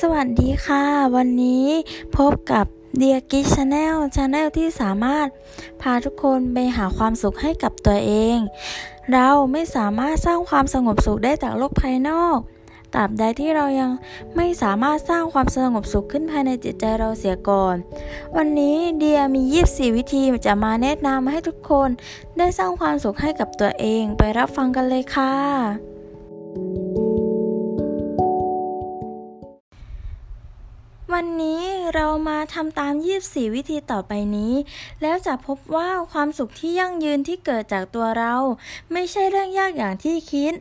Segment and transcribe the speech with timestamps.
[0.00, 0.84] สวัสดีค่ะ
[1.16, 1.66] วันนี้
[2.16, 2.66] พบกับ
[2.98, 5.26] เดียกิ channel channel ที่สามารถ
[5.82, 8.38] พาทุกคนไปหาความสุขให้กับตัวเอง
[9.12, 12.38] เราไม่สามารถสร้างความสงบสุขได้จากโลกภายนอก
[12.94, 13.90] ตราบใดที่เรายัง
[14.36, 17.76] ไม่สามารถสร้างความสงบสุขขึ้นภายในจิตใจเราเสียก่อน
[18.36, 21.88] วันนี้เดียมี 24 วิธีจะมาแนะนำให้ทุกคน
[22.38, 25.99] ได้สร้างความสุขให้กับตัวเอง ไปรับฟังกันเลยค่ะ
[31.16, 31.62] วันนี้
[31.94, 34.54] เรามาทำตาม 24 วิธีต่อไปนี้
[35.02, 38.34] แล้วจะพบว่าความสุขที่ยั่งยืนที่เกิดจากตัวเรา
[38.92, 40.52] ไม่ใช่เรื่องยากอย่างที่คิด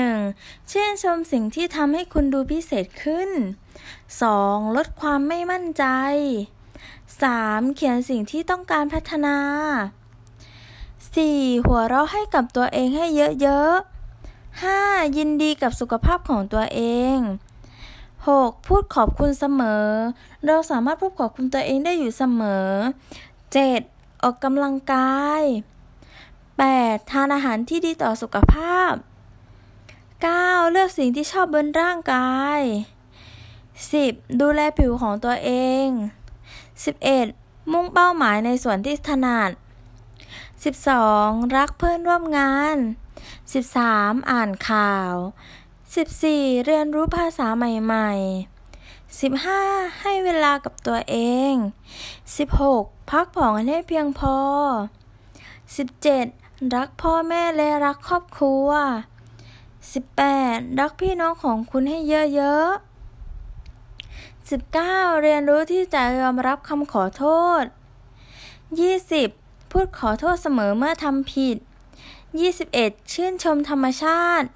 [0.00, 0.70] 1.
[0.70, 3.30] ชื่นชมสิ่งที่ทำให้คุณดูพิเศษขึ้น
[4.02, 4.76] 2.
[4.76, 5.84] ลดความไม่มั่นใจ
[7.00, 7.74] 3.
[7.74, 9.36] เขียนสิ่งที่ต้องการพัฒนา
[10.94, 11.66] 4.
[11.66, 13.06] หัวเราะให้กับตัวเองให้
[13.42, 15.16] เยอะๆ 5.
[15.16, 16.82] ยินดีกับสุขภาพของตัวเอ
[17.16, 17.18] ง
[18.36, 18.66] 6.
[18.68, 19.86] พูดขอบคุณเสมอ
[20.46, 22.68] เราสามารถพูดขอบคุณตัวเองได้อยู่เสมอ
[23.44, 24.22] 7.
[24.22, 25.42] ออกกำลังกาย
[26.26, 27.10] 8.
[27.10, 28.92] ทานอาหารที่ดีต่อสุขภาพ
[30.02, 30.70] 9.
[30.72, 32.60] เลือกสิ่งที่ชอบบนร่างกาย
[33.70, 34.40] 10.
[34.40, 35.50] ดูแลผิวของตัวเอ
[35.84, 35.86] ง
[37.00, 37.72] 11.
[37.72, 39.50] มุ่งเป้าหมายในส่วนที่ถนัด
[40.72, 41.56] 12.
[41.56, 42.76] รักเพื่อนร่วมงาน
[43.52, 44.30] 13.
[44.30, 45.12] อ่านข่าว
[45.94, 46.64] 14.
[46.66, 50.00] เรียนรู้ภาษาใหม่ๆ 15.
[50.00, 51.16] ให้เวลากับตัวเอ
[51.50, 51.52] ง
[52.32, 53.10] 16.
[53.10, 54.36] พักผ่อนให้เพียงพอ
[55.94, 56.74] 17.
[56.74, 58.68] รักพ่อแม่และรักครอบครัว
[59.54, 60.80] 18.
[60.80, 65.22] รักพี่น้องของคุณให้เยอะๆ 19.
[65.22, 67.24] เรียนรู้ที่จะยอมรับคำขอโท
[67.62, 67.64] ษ
[68.88, 69.70] 20.
[69.70, 71.56] พูดขอโทษเสมอเมื่อทำผิด
[72.34, 73.12] 21.
[73.12, 74.48] ชื่นชมธรรมชาติ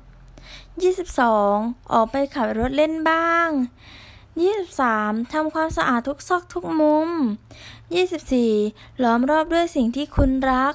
[0.52, 1.92] 22.
[1.92, 3.48] ออกไปขับรถเล่นบ้าง
[4.40, 5.32] 23.
[5.32, 7.10] ทำความสะอาดทุกซอกทุกมุม
[8.26, 9.02] 24.
[9.02, 10.74] ล้อมรอบด้วยสิ่งที่คุณรัก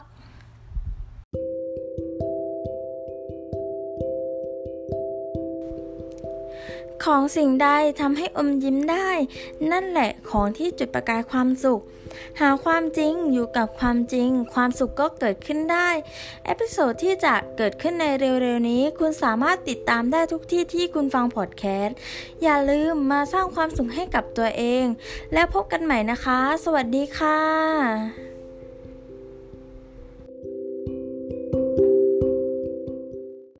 [7.05, 7.69] ของสิ่งใด
[7.99, 9.09] ทำให้อมยิ้มได้
[9.71, 11.81] นั่นแหละของที่จุดประกายความสุข
[12.39, 15.89] หาความจริงอยู่กับความจริง ความสุขก็เกิดขึ้นได้
[16.45, 21.97] episode ที่จะเกิดขึ้นในเร็วๆนี้ คุณสามารถติดตามได้ทุกที่ที่คุณฟังพอดแคสต์
[22.43, 24.85] อย่าลืมมาสร้างความสุขให้กับตัวเอง
[25.33, 28.26] แล้วพบกันใหม่นะคะ สวัสดีค่ะ